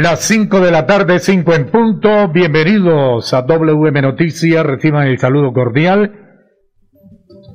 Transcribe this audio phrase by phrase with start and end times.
[0.00, 2.28] Las 5 de la tarde, 5 en punto.
[2.28, 4.64] Bienvenidos a WM Noticias.
[4.64, 6.10] Reciban el saludo cordial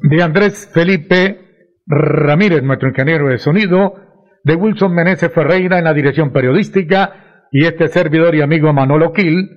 [0.04, 1.40] de Andrés Felipe
[1.88, 3.96] Ramírez, nuestro ingeniero de sonido,
[4.44, 9.50] de Wilson Meneses Ferreira en la dirección periodística y este servidor y amigo Manolo Quil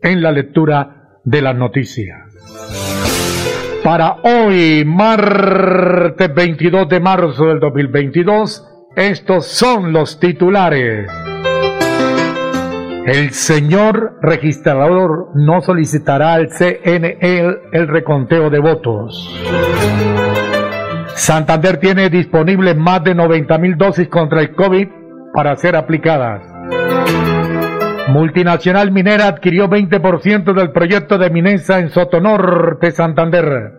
[0.00, 2.20] en la lectura de las noticias.
[3.82, 11.10] Para hoy, martes 22 de marzo del 2022, estos son los titulares.
[13.06, 19.32] El señor registrador no solicitará al CNE el, reconteo de votos.
[21.14, 24.88] Santander tiene disponible más de 90 mil dosis contra el COVID
[25.32, 26.42] para ser aplicadas.
[28.08, 33.72] Multinacional Minera adquirió 20% del proyecto de Minesa en Sotonorte, Santander.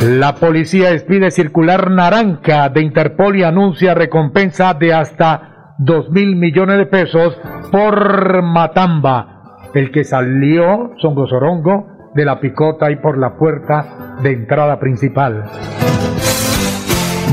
[0.00, 5.51] La policía expide circular naranja de Interpol y anuncia recompensa de hasta
[5.84, 7.36] 2 mil millones de pesos
[7.72, 14.30] por Matamba, el que salió, Songo Sorongo, de la picota y por la puerta de
[14.30, 15.44] entrada principal.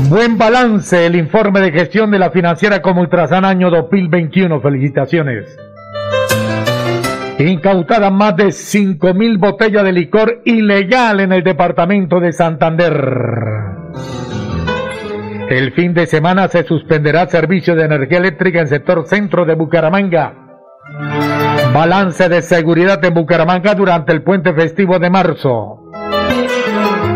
[0.08, 4.60] Buen balance el informe de gestión de la financiera como Ultrasan año 2021.
[4.60, 5.56] Felicitaciones.
[7.38, 13.79] Incautada más de 5 mil botellas de licor ilegal en el departamento de Santander.
[15.50, 20.32] El fin de semana se suspenderá servicio de energía eléctrica en sector centro de Bucaramanga.
[21.74, 25.90] Balance de seguridad en Bucaramanga durante el puente festivo de marzo.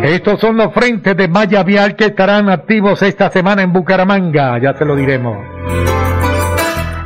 [0.02, 4.74] Estos son los frentes de malla vial que estarán activos esta semana en Bucaramanga, ya
[4.74, 5.38] se lo diremos.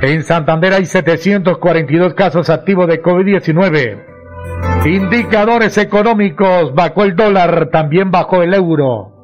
[0.00, 4.03] En Santander hay 742 casos activos de COVID-19.
[4.87, 9.18] Indicadores económicos, bajó el dólar, también bajó el euro.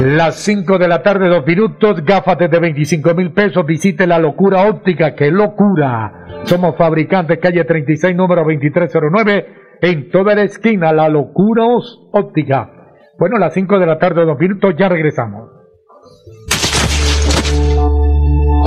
[0.00, 4.68] Las 5 de la tarde, dos minutos, gafas desde 25 mil pesos, visite la locura
[4.68, 6.44] óptica, qué locura.
[6.44, 9.46] Somos fabricantes, calle 36, número 2309,
[9.82, 11.64] en toda la esquina, la locura
[12.12, 12.70] óptica.
[13.18, 15.50] Bueno, las 5 de la tarde, dos minutos, ya regresamos.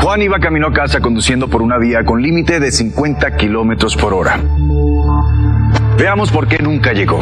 [0.02, 4.14] Juan iba camino a casa conduciendo por una vía con límite de 50 kilómetros por
[4.14, 4.38] hora.
[5.98, 7.22] Veamos por qué nunca llegó.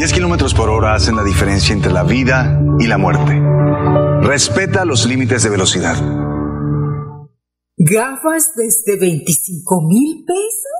[0.00, 3.38] 10 kilómetros por hora hacen la diferencia entre la vida y la muerte.
[4.26, 5.94] Respeta los límites de velocidad.
[7.76, 10.79] ¿Gafas desde 25 mil pesos?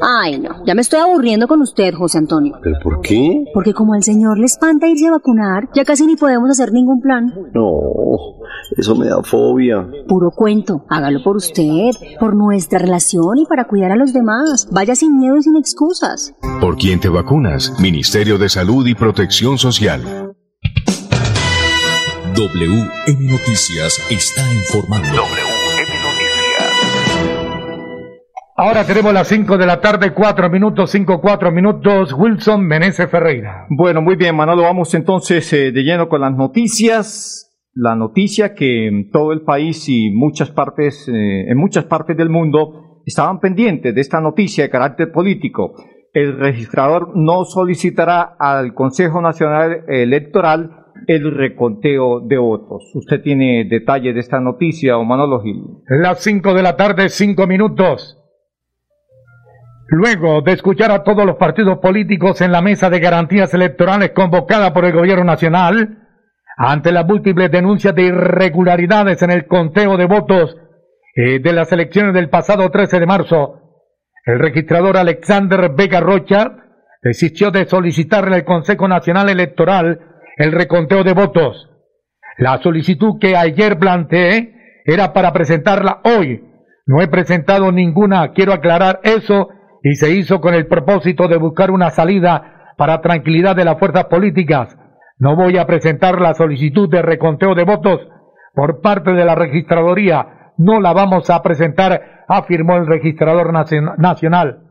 [0.00, 2.58] Ay, no, ya me estoy aburriendo con usted, José Antonio.
[2.62, 3.44] ¿Pero por qué?
[3.54, 7.00] Porque como al señor le espanta irse a vacunar, ya casi ni podemos hacer ningún
[7.00, 7.32] plan.
[7.54, 7.70] No,
[8.76, 9.88] eso me da fobia.
[10.06, 11.90] Puro cuento, hágalo por usted,
[12.20, 14.68] por nuestra relación y para cuidar a los demás.
[14.70, 16.34] Vaya sin miedo y sin excusas.
[16.60, 17.72] ¿Por quién te vacunas?
[17.80, 20.25] Ministerio de Salud y Protección Social.
[22.36, 25.08] WM Noticias está informando.
[25.08, 26.66] WM Noticias.
[28.54, 32.12] Ahora tenemos las 5 de la tarde, 4 minutos, 5, 4 minutos.
[32.12, 33.66] Wilson Meneses Ferreira.
[33.70, 34.64] Bueno, muy bien, Manolo.
[34.64, 37.56] Vamos entonces eh, de lleno con las noticias.
[37.72, 42.28] La noticia que en todo el país y muchas partes, eh, en muchas partes del
[42.28, 45.72] mundo estaban pendientes de esta noticia de carácter político.
[46.12, 52.90] el registrador no solicitará al Consejo Nacional Electoral el reconteo de votos.
[52.94, 55.62] ¿Usted tiene detalles de esta noticia, o Manolo Gil?
[55.88, 58.18] Las 5 de la tarde, 5 minutos.
[59.88, 64.72] Luego de escuchar a todos los partidos políticos en la mesa de garantías electorales convocada
[64.72, 66.08] por el gobierno nacional,
[66.56, 70.56] ante las múltiples denuncias de irregularidades en el conteo de votos
[71.14, 73.60] eh, de las elecciones del pasado 13 de marzo,
[74.24, 76.56] el registrador Alexander Vega Rocha
[77.00, 81.70] desistió de solicitarle al Consejo Nacional Electoral el reconteo de votos.
[82.38, 86.44] La solicitud que ayer planteé era para presentarla hoy.
[86.86, 89.48] No he presentado ninguna, quiero aclarar eso,
[89.82, 94.04] y se hizo con el propósito de buscar una salida para tranquilidad de las fuerzas
[94.04, 94.76] políticas.
[95.18, 98.06] No voy a presentar la solicitud de reconteo de votos
[98.54, 100.52] por parte de la registraduría.
[100.58, 104.62] No la vamos a presentar, afirmó el registrador nacional.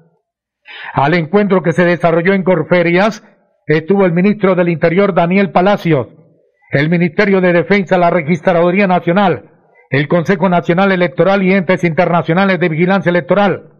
[0.94, 3.24] Al encuentro que se desarrolló en Corferias,
[3.68, 6.08] estuvo el ministro del Interior Daniel Palacios,
[6.72, 9.52] el Ministerio de Defensa, la Registraduría Nacional,
[9.90, 13.72] el Consejo Nacional Electoral y entes internacionales de vigilancia electoral.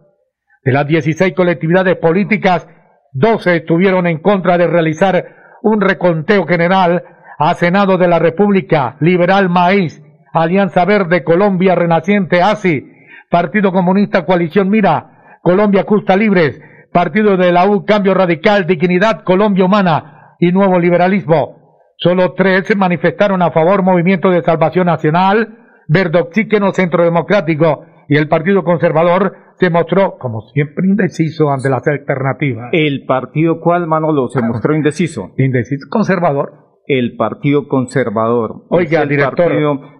[0.64, 2.66] De las 16 colectividades políticas,
[3.12, 5.24] 12 estuvieron en contra de realizar
[5.62, 7.02] un reconteo general
[7.38, 10.02] a Senado de la República, Liberal Maíz,
[10.32, 12.92] Alianza Verde, Colombia Renaciente, ASI,
[13.30, 16.60] Partido Comunista Coalición Mira, Colombia Justa Libres,
[16.96, 21.82] Partido de la U, Cambio Radical, Dignidad, Colombia Humana y Nuevo Liberalismo.
[21.98, 25.58] Solo tres se manifestaron a favor Movimiento de Salvación Nacional,
[25.88, 31.86] Verde Oxígeno Centro Democrático y el Partido Conservador se mostró, como siempre, indeciso ante las
[31.86, 32.70] alternativas.
[32.72, 35.32] ¿El partido cuál, Manolo, se mostró indeciso?
[35.36, 38.64] Indeciso, conservador el Partido Conservador.
[38.68, 39.52] Oiga, director.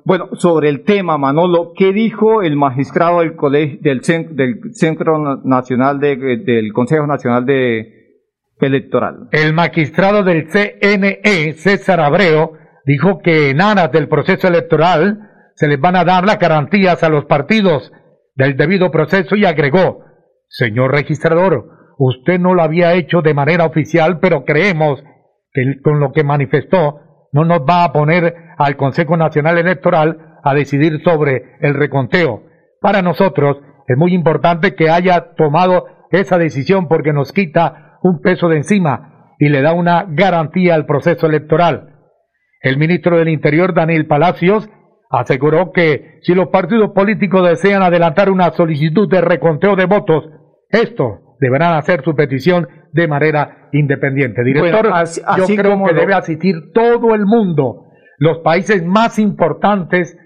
[0.04, 5.98] bueno, sobre el tema, Manolo, ¿qué dijo el magistrado del colegio, del, del Centro Nacional
[5.98, 8.22] de, del Consejo Nacional de
[8.60, 9.28] Electoral?
[9.32, 12.52] El magistrado del CNE, César Abreu,
[12.84, 15.18] dijo que en aras del proceso electoral
[15.56, 17.92] se les van a dar las garantías a los partidos
[18.36, 20.04] del debido proceso y agregó,
[20.48, 25.02] señor registrador, usted no lo había hecho de manera oficial, pero creemos
[25.82, 27.00] con lo que manifestó
[27.32, 32.42] no nos va a poner al Consejo Nacional Electoral a decidir sobre el reconteo.
[32.80, 38.48] Para nosotros es muy importante que haya tomado esa decisión porque nos quita un peso
[38.48, 41.94] de encima y le da una garantía al proceso electoral.
[42.62, 44.68] El ministro del Interior, Daniel Palacios,
[45.10, 50.24] aseguró que si los partidos políticos desean adelantar una solicitud de reconteo de votos,
[50.70, 54.42] esto deberán hacer su petición de manera independiente.
[54.44, 54.92] Director,
[55.38, 57.84] yo creo que debe asistir todo el mundo,
[58.18, 60.16] los países más importantes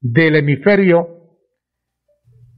[0.00, 1.08] del hemisferio,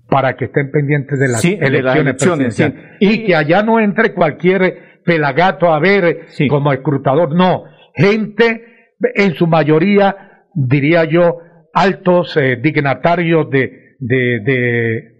[0.09, 2.63] para que estén pendientes de las elecciones,
[3.01, 7.65] y que allá no entre cualquier pelagato a ver como escrutador, no,
[7.95, 8.65] gente
[9.15, 11.39] en su mayoría, diría yo,
[11.73, 15.17] altos eh, dignatarios de, de,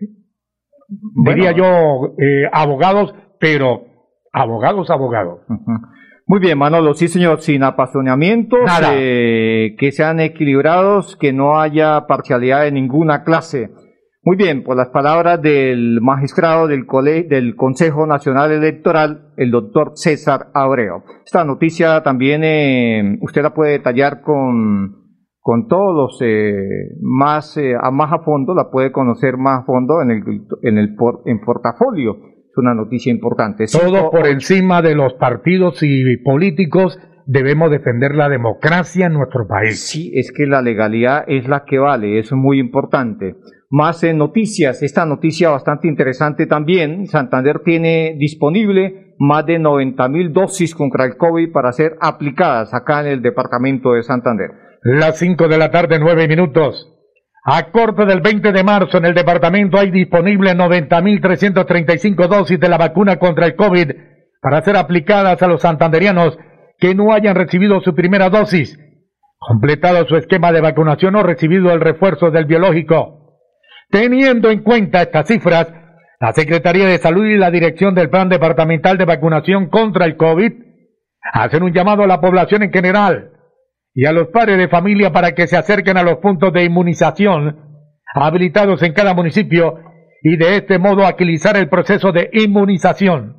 [1.25, 3.87] diría yo, eh, abogados, pero
[4.33, 5.41] Abogados, abogados.
[6.27, 12.63] Muy bien, Manolo, sí señor, sin apasionamientos, eh, que sean equilibrados, que no haya parcialidad
[12.63, 13.71] de ninguna clase.
[14.25, 16.87] Muy bien, por las palabras del magistrado del,
[17.29, 21.03] del Consejo Nacional Electoral, el doctor César Abreu.
[21.27, 24.95] Esta noticia también eh, usted la puede detallar con,
[25.41, 26.55] con todos los eh,
[27.03, 30.23] más, a más a fondo, la puede conocer más a fondo en el,
[30.63, 30.97] en el
[31.27, 33.65] en portafolio es una noticia importante.
[33.67, 39.81] Todo por encima de los partidos y políticos debemos defender la democracia en nuestro país.
[39.81, 43.37] Sí, es que la legalidad es la que vale, eso es muy importante.
[43.71, 50.33] Más en noticias, esta noticia bastante interesante también, Santander tiene disponible más de 90 mil
[50.33, 54.51] dosis contra el COVID para ser aplicadas acá en el departamento de Santander.
[54.83, 57.02] Las 5 de la tarde, 9 minutos.
[57.45, 62.79] A corte del 20 de marzo en el departamento hay disponible 90.335 dosis de la
[62.79, 63.91] vacuna contra el COVID
[64.41, 66.39] para ser aplicadas a los santanderianos
[66.79, 68.79] que no hayan recibido su primera dosis,
[69.39, 73.41] completado su esquema de vacunación o recibido el refuerzo del biológico.
[73.91, 75.67] Teniendo en cuenta estas cifras,
[76.21, 80.53] la Secretaría de Salud y la Dirección del Plan Departamental de Vacunación contra el COVID
[81.33, 83.32] hacen un llamado a la población en general
[83.95, 87.73] y a los padres de familia para que se acerquen a los puntos de inmunización
[88.15, 89.79] habilitados en cada municipio
[90.23, 93.37] y de este modo agilizar el proceso de inmunización.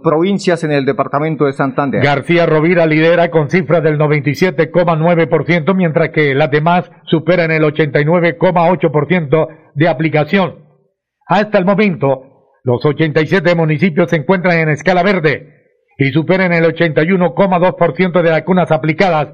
[0.03, 2.03] provincias en el departamento de Santander?
[2.03, 9.89] García Rovira lidera con cifras del 97,9%, mientras que las demás superan el 89,8% de
[9.89, 10.66] aplicación.
[11.27, 15.55] Hasta el momento, los 87 municipios se encuentran en escala verde
[15.99, 19.29] y superan el 81,2% de vacunas aplicadas,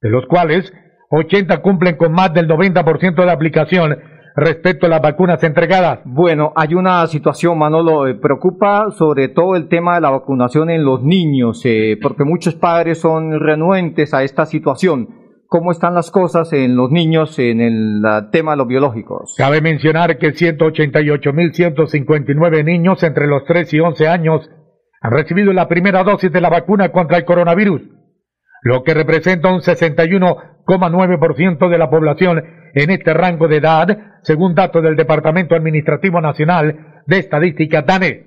[0.00, 0.72] de los cuales
[1.10, 3.98] 80 cumplen con más del 90% de aplicación
[4.36, 6.00] respecto a las vacunas entregadas.
[6.04, 10.84] Bueno, hay una situación, Manolo, eh, preocupa sobre todo el tema de la vacunación en
[10.84, 15.21] los niños, eh, porque muchos padres son renuentes a esta situación.
[15.52, 19.34] ¿Cómo están las cosas en los niños en el tema de los biológicos?
[19.36, 24.50] Cabe mencionar que 188.159 niños entre los 3 y 11 años
[25.02, 27.82] han recibido la primera dosis de la vacuna contra el coronavirus
[28.62, 32.42] lo que representa un 61,9% de la población
[32.72, 33.88] en este rango de edad,
[34.22, 38.24] según datos del Departamento Administrativo Nacional de Estadística DANE.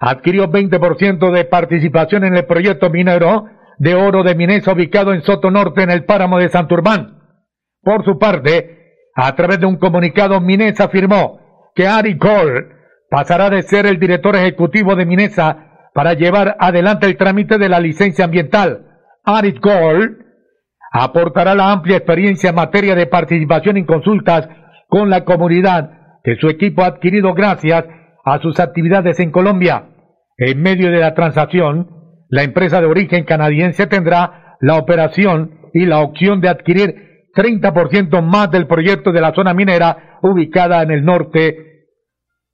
[0.00, 3.46] adquirió 20% de participación en el proyecto minero
[3.78, 7.18] de oro de Minesa ubicado en Soto Norte en el páramo de Santurbán.
[7.82, 12.66] Por su parte, a través de un comunicado, Minesa afirmó que Ari Cole
[13.10, 17.78] pasará de ser el director ejecutivo de Minesa para llevar adelante el trámite de la
[17.78, 18.86] licencia ambiental.
[19.22, 20.23] Ari Cole
[20.96, 24.48] aportará la amplia experiencia en materia de participación en consultas
[24.88, 27.84] con la comunidad que su equipo ha adquirido gracias
[28.24, 29.88] a sus actividades en Colombia.
[30.36, 31.90] En medio de la transacción,
[32.28, 36.94] la empresa de origen canadiense tendrá la operación y la opción de adquirir
[37.34, 41.88] 30% más del proyecto de la zona minera ubicada en el norte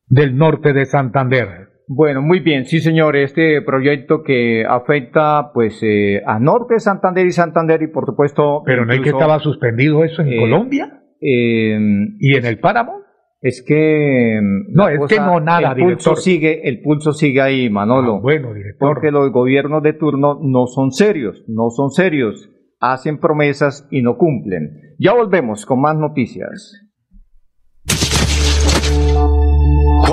[0.06, 1.69] del norte de Santander.
[1.92, 7.26] Bueno, muy bien, sí señor, este proyecto que afecta pues eh, a norte de Santander
[7.26, 8.62] y Santander y por supuesto...
[8.64, 11.76] Pero no hay que estaba suspendido eso en eh, Colombia eh,
[12.20, 13.00] y en el páramo.
[13.40, 17.68] Es que mm, no, es que no nada, el pulso sigue, el pulso sigue ahí,
[17.70, 18.18] Manolo.
[18.18, 18.94] Ah, bueno, director.
[18.94, 24.16] Porque los gobiernos de turno no son serios, no son serios, hacen promesas y no
[24.16, 24.94] cumplen.
[25.00, 26.86] Ya volvemos con más noticias.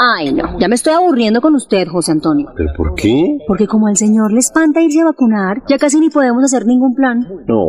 [0.00, 2.52] Ay, no, ya me estoy aburriendo con usted, José Antonio.
[2.56, 3.38] ¿Pero por qué?
[3.48, 6.94] Porque como al señor le espanta irse a vacunar, ya casi ni podemos hacer ningún
[6.94, 7.26] plan.
[7.48, 7.64] No,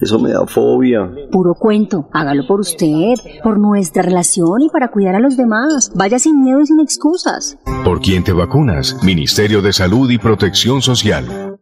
[0.00, 1.10] eso me da fobia.
[1.30, 5.92] Puro cuento, hágalo por usted, por nuestra relación y para cuidar a los demás.
[5.94, 7.58] Vaya sin miedo y sin excusas.
[7.84, 8.96] ¿Por quién te vacunas?
[9.04, 11.58] Ministerio de Salud y Protección Social.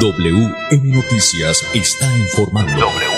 [0.00, 2.80] WM Noticias está informando.
[2.80, 3.17] WM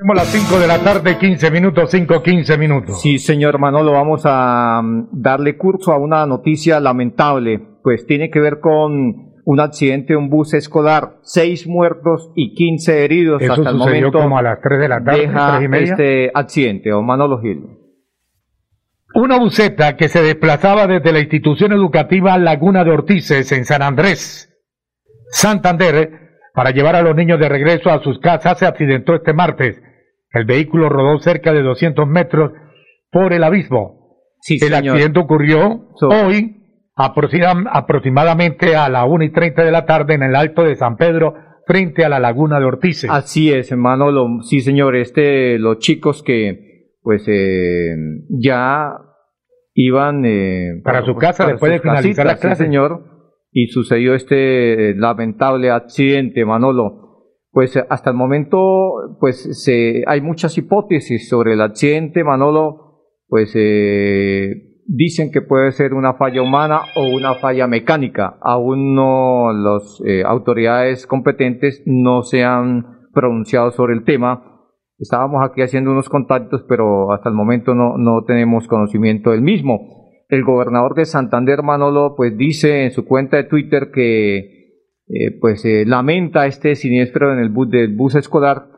[0.00, 3.02] Como las 5 de la tarde, 15 minutos, 5, 15 minutos.
[3.02, 7.60] Sí, señor Manolo, vamos a mm, darle curso a una noticia lamentable.
[7.82, 13.04] Pues tiene que ver con un accidente de un bus escolar, seis muertos y 15
[13.04, 14.12] heridos Eso hasta el momento.
[14.12, 15.92] como a las 3 de la tarde, deja tres y media.
[15.92, 17.64] este accidente, o Manolo Gil.
[19.14, 24.54] Una buceta que se desplazaba desde la institución educativa Laguna de Ortices en San Andrés,
[25.30, 29.82] Santander, para llevar a los niños de regreso a sus casas se accidentó este martes.
[30.32, 32.52] El vehículo rodó cerca de 200 metros
[33.10, 34.18] por el abismo.
[34.40, 34.94] Sí, el señor.
[34.94, 36.56] accidente ocurrió So- hoy
[36.96, 40.96] aproxima- aproximadamente a la 1 y 30 de la tarde en el Alto de San
[40.96, 41.34] Pedro
[41.66, 43.10] frente a la Laguna de Ortices.
[43.10, 44.42] Así es, Manolo.
[44.42, 44.96] Sí, señor.
[44.96, 47.94] Este, los chicos que, pues, eh,
[48.30, 48.92] ya
[49.74, 52.64] iban eh, Para su casa para después de finalizar la sí, clase.
[52.64, 53.04] señor.
[53.50, 57.07] Y sucedió este eh, lamentable accidente, Manolo.
[57.58, 63.00] Pues eh, hasta el momento, pues, se, hay muchas hipótesis sobre el accidente, Manolo.
[63.26, 68.38] Pues eh, dicen que puede ser una falla humana o una falla mecánica.
[68.42, 74.70] Aún no las autoridades competentes no se han pronunciado sobre el tema.
[74.96, 79.80] Estábamos aquí haciendo unos contactos, pero hasta el momento no, no tenemos conocimiento del mismo.
[80.28, 84.57] El gobernador de Santander, Manolo, pues dice en su cuenta de Twitter que
[85.08, 88.68] eh, pues eh, lamenta este siniestro en el bus del bus escolar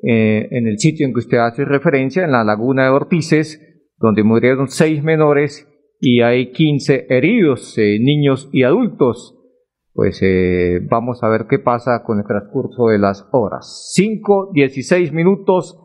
[0.00, 3.60] eh, en el sitio en que usted hace referencia, en la laguna de Ortices,
[3.98, 5.68] donde murieron seis menores
[6.00, 9.38] y hay 15 heridos, niños y adultos.
[9.94, 10.20] Pues
[10.88, 13.92] vamos a ver qué pasa con el transcurso de las horas.
[13.94, 15.78] 5, 16 minutos,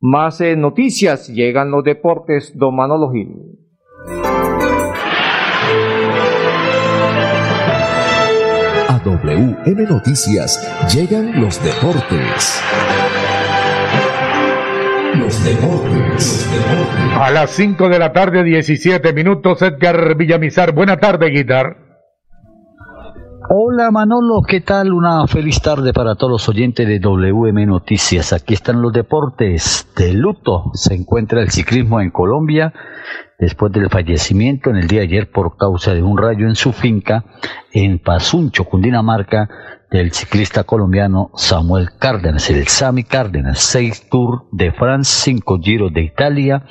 [0.00, 1.28] más noticias.
[1.34, 3.10] Llegan los deportes, Don Manolo.
[8.88, 10.60] A WM Noticias
[10.92, 12.62] llegan los deportes.
[15.14, 16.48] Los deportes.
[17.18, 20.72] A las 5 de la tarde, 17 minutos, Edgar Villamizar.
[20.72, 21.83] Buena tarde, Guitar.
[23.50, 24.94] Hola Manolo, ¿qué tal?
[24.94, 28.32] Una feliz tarde para todos los oyentes de WM Noticias.
[28.32, 29.86] Aquí están los deportes.
[29.96, 32.72] De luto se encuentra el ciclismo en Colombia
[33.38, 36.72] después del fallecimiento en el día de ayer por causa de un rayo en su
[36.72, 37.24] finca
[37.70, 39.48] en Pasuncho, Cundinamarca,
[39.94, 46.02] del ciclista colombiano Samuel Cárdenas, el Sami Cárdenas, seis Tours de France, cinco Giros de
[46.02, 46.64] Italia.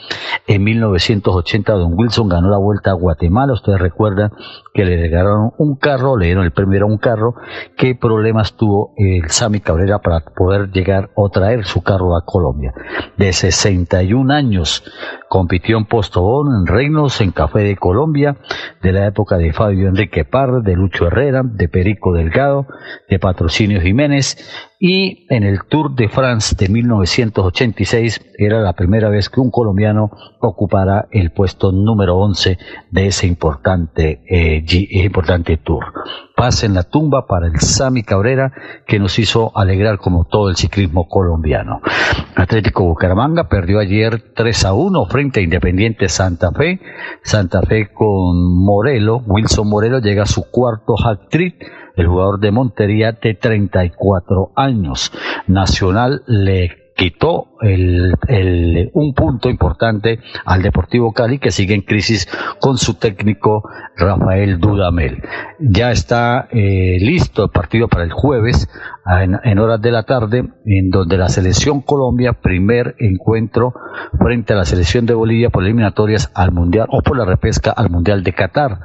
[0.45, 3.53] En 1980 Don Wilson ganó la Vuelta a Guatemala.
[3.53, 4.31] Ustedes recuerdan
[4.73, 7.35] que le regalaron un carro, le dieron el premio era un carro.
[7.77, 12.73] ¿Qué problemas tuvo el Sami Cabrera para poder llegar o traer su carro a Colombia?
[13.17, 14.83] De 61 años,
[15.29, 18.37] compitió en Postobón, en Reinos, en Café de Colombia,
[18.81, 22.65] de la época de Fabio Enrique Parra, de Lucho Herrera, de Perico Delgado,
[23.09, 29.29] de Patrocinio Jiménez y en el Tour de France de 1986 era la primera vez
[29.29, 32.57] que un colombiano ocupara el puesto número 11
[32.91, 35.85] de ese importante, eh, G- importante Tour.
[36.35, 38.51] Paz en la tumba para el Sami Cabrera
[38.85, 41.79] que nos hizo alegrar como todo el ciclismo colombiano.
[42.35, 46.81] Atlético Bucaramanga perdió ayer 3 a 1 frente a Independiente Santa Fe.
[47.21, 51.55] Santa Fe con Morelo, Wilson Morelo llega a su cuarto hat-trick
[51.95, 55.11] el jugador de Montería de 34 años.
[55.47, 58.13] Nacional le quitó el,
[58.93, 62.27] un punto importante al Deportivo Cali que sigue en crisis
[62.59, 63.63] con su técnico
[63.95, 65.23] Rafael Dudamel.
[65.59, 68.67] Ya está eh, listo el partido para el jueves
[69.05, 73.73] en, en horas de la tarde en donde la selección Colombia primer encuentro
[74.19, 77.89] frente a la selección de Bolivia por eliminatorias al Mundial o por la repesca al
[77.89, 78.79] Mundial de Qatar.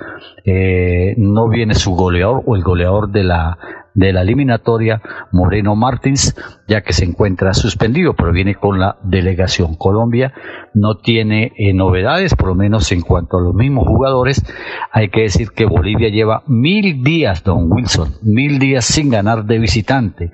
[0.44, 3.58] Eh, no viene su goleador o el goleador de la
[3.98, 6.36] de la eliminatoria, Moreno Martins,
[6.68, 9.74] ya que se encuentra suspendido, pero viene con la delegación.
[9.74, 10.32] Colombia
[10.72, 14.44] no tiene eh, novedades, por lo menos en cuanto a los mismos jugadores.
[14.92, 19.58] Hay que decir que Bolivia lleva mil días, don Wilson, mil días sin ganar de
[19.58, 20.30] visitante.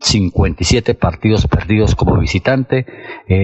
[0.00, 2.86] 57 partidos perdidos como visitante,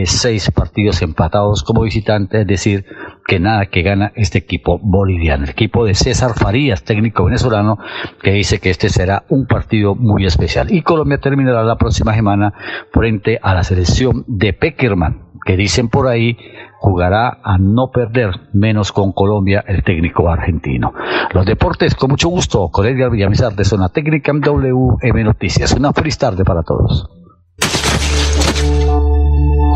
[0.05, 2.85] 6 partidos empatados como visitante, es decir,
[3.27, 5.45] que nada que gana este equipo boliviano.
[5.45, 7.79] El equipo de César Farías, técnico venezolano,
[8.23, 10.73] que dice que este será un partido muy especial.
[10.73, 12.53] Y Colombia terminará la próxima semana
[12.93, 16.37] frente a la selección de Peckerman, que dicen por ahí
[16.81, 20.95] jugará a no perder, menos con Colombia, el técnico argentino.
[21.33, 25.75] Los deportes, con mucho gusto, con Edgar Villamizar de Zona Técnica en WM Noticias.
[25.75, 27.07] Una feliz tarde para todos.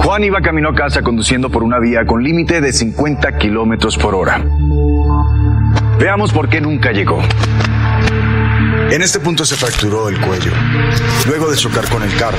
[0.03, 4.15] Juan iba camino a casa conduciendo por una vía con límite de 50 kilómetros por
[4.15, 4.43] hora.
[5.99, 7.21] Veamos por qué nunca llegó.
[8.91, 10.53] En este punto se fracturó el cuello,
[11.27, 12.39] luego de chocar con el carro.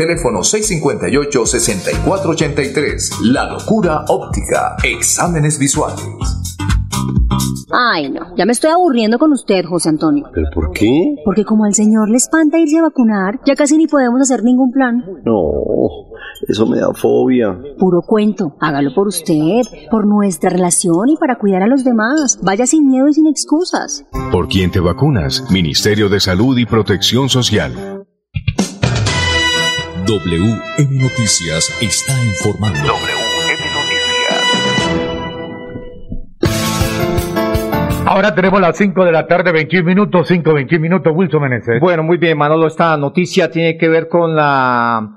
[0.00, 3.20] Teléfono 658-6483.
[3.20, 4.76] La locura óptica.
[4.82, 6.02] Exámenes visuales.
[7.70, 10.30] Ay, no, ya me estoy aburriendo con usted, José Antonio.
[10.32, 11.16] ¿Pero por qué?
[11.22, 14.72] Porque como al señor le espanta irse a vacunar, ya casi ni podemos hacer ningún
[14.72, 15.04] plan.
[15.26, 15.42] No,
[16.48, 17.58] eso me da fobia.
[17.78, 19.60] Puro cuento, hágalo por usted,
[19.90, 22.38] por nuestra relación y para cuidar a los demás.
[22.42, 24.06] Vaya sin miedo y sin excusas.
[24.32, 25.44] ¿Por quién te vacunas?
[25.50, 27.99] Ministerio de Salud y Protección Social.
[30.06, 32.78] WM Noticias está informando.
[32.78, 34.20] WM Noticias.
[38.06, 41.80] Ahora tenemos las 5 de la tarde, 21 minutos, 5, 21 minutos, Wilson Meneses.
[41.80, 45.16] Bueno, muy bien, Manolo, esta noticia tiene que ver con la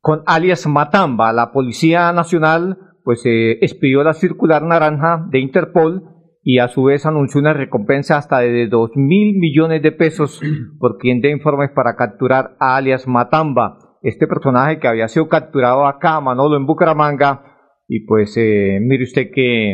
[0.00, 1.32] con alias Matamba.
[1.32, 6.04] La Policía Nacional pues eh, expidió la circular naranja de Interpol
[6.42, 10.40] y a su vez anunció una recompensa hasta de 2 mil millones de pesos
[10.78, 15.86] por quien dé informes para capturar a alias Matamba este personaje que había sido capturado
[15.86, 17.42] acá, Manolo, en Bucaramanga,
[17.88, 19.72] y pues eh, mire usted que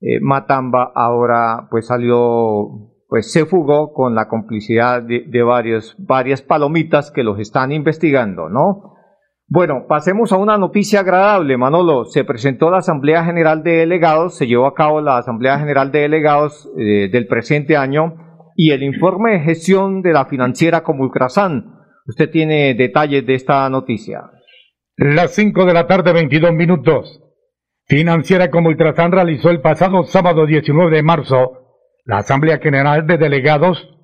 [0.00, 7.10] eh, Matamba ahora pues salió, pues se fugó con la complicidad de, varios, varias palomitas
[7.10, 8.94] que los están investigando, ¿no?
[9.50, 12.04] Bueno, pasemos a una noticia agradable, Manolo.
[12.04, 16.00] Se presentó la Asamblea General de Delegados, se llevó a cabo la Asamblea General de
[16.00, 18.14] Delegados eh, del presente año
[18.54, 21.77] y el informe de gestión de la financiera como Ultrasan.
[22.08, 24.30] Usted tiene detalles de esta noticia.
[24.96, 27.20] Las 5 de la tarde, 22 minutos.
[27.86, 31.58] Financiera como Ultrasan realizó el pasado sábado 19 de marzo
[32.06, 33.94] la Asamblea General de Delegados,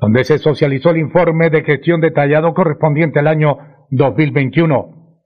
[0.00, 3.56] donde se socializó el informe de gestión detallado correspondiente al año
[3.90, 5.22] 2021.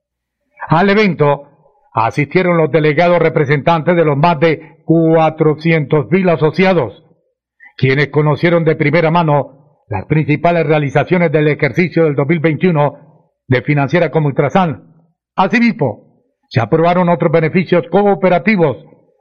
[0.68, 1.48] Al evento
[1.94, 7.02] asistieron los delegados representantes de los más de 400.000 asociados,
[7.78, 9.55] quienes conocieron de primera mano
[9.88, 14.94] las principales realizaciones del ejercicio del 2021 de Financiera como Ultrasan.
[15.36, 18.78] Asimismo, se aprobaron otros beneficios cooperativos,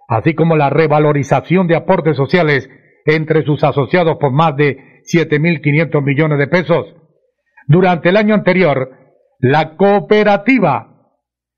[0.07, 2.69] así como la revalorización de aportes sociales
[3.05, 6.95] entre sus asociados por más de 7.500 millones de pesos.
[7.67, 8.89] Durante el año anterior,
[9.39, 10.91] la cooperativa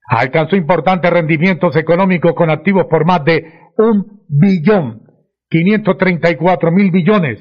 [0.10, 3.46] alcanzó importantes rendimientos económicos con activos por más de
[3.78, 5.04] un billón
[5.50, 7.40] 534 mil billones,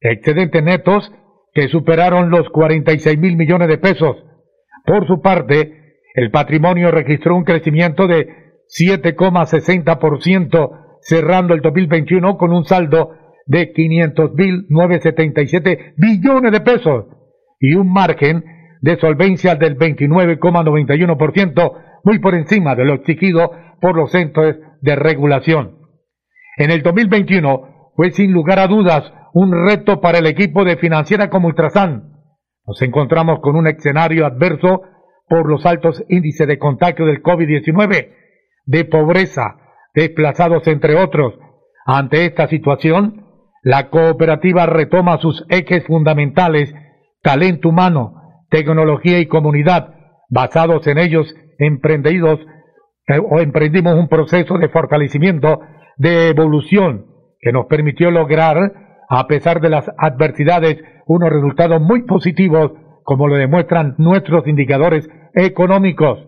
[0.00, 1.12] excedentes netos
[1.52, 4.16] que superaron los 46 mil millones de pesos.
[4.84, 8.28] Por su parte, el patrimonio registró un crecimiento de
[8.68, 13.12] 7,60%, cerrando el 2021 con un saldo
[13.46, 17.06] de 500.977 billones de pesos
[17.58, 18.44] y un margen
[18.80, 21.72] de solvencia del 29,91%,
[22.04, 25.76] muy por encima de lo exigido por los centros de regulación.
[26.56, 31.30] En el 2021 fue sin lugar a dudas un reto para el equipo de financiera
[31.30, 32.12] como Ultrasan.
[32.66, 34.82] Nos encontramos con un escenario adverso
[35.28, 38.12] por los altos índices de contagio del COVID-19,
[38.66, 39.56] de pobreza,
[39.94, 41.34] desplazados entre otros.
[41.84, 43.26] Ante esta situación,
[43.62, 46.74] la cooperativa retoma sus ejes fundamentales,
[47.22, 49.94] talento humano, tecnología y comunidad.
[50.30, 52.40] Basados en ellos, emprendidos
[53.06, 55.60] eh, o emprendimos un proceso de fortalecimiento,
[55.96, 57.06] de evolución,
[57.40, 62.72] que nos permitió lograr, a pesar de las adversidades, unos resultados muy positivos,
[63.04, 66.18] como lo demuestran nuestros indicadores económicos,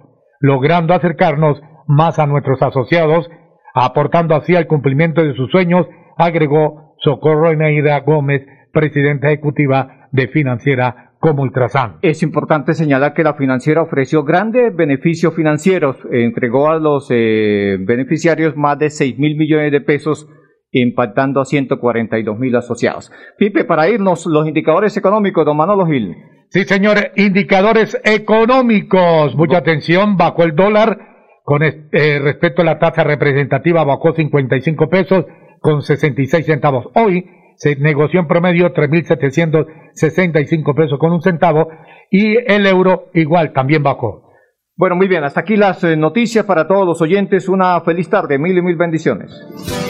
[0.40, 3.28] logrando acercarnos más a nuestros asociados,
[3.74, 11.12] aportando así al cumplimiento de sus sueños, agregó Socorro Eneida Gómez, presidenta ejecutiva de Financiera
[11.20, 11.98] como Ultrasan.
[12.00, 18.56] Es importante señalar que la financiera ofreció grandes beneficios financieros, entregó a los eh, beneficiarios
[18.56, 20.26] más de 6 mil millones de pesos,
[20.72, 23.12] impactando a 142 mil asociados.
[23.38, 26.14] Pipe, para irnos, los indicadores económicos, don Manolo Gil.
[26.50, 29.34] Sí, señores, indicadores económicos.
[29.36, 30.98] Mucha atención, bajó el dólar
[31.44, 35.26] con eh, respecto a la tasa representativa, bajó 55 pesos
[35.60, 36.86] con 66 centavos.
[36.94, 41.68] Hoy se negoció en promedio 3.765 pesos con un centavo
[42.10, 44.30] y el euro igual también bajó.
[44.76, 47.48] Bueno, muy bien, hasta aquí las eh, noticias para todos los oyentes.
[47.48, 49.30] Una feliz tarde, mil y mil bendiciones.